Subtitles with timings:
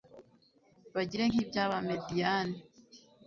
[0.95, 2.57] bagire nk'ibyabamediyani